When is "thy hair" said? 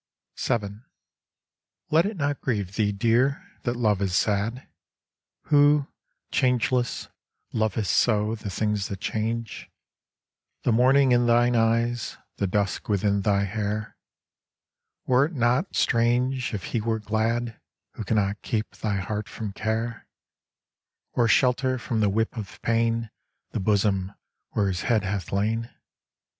13.21-13.95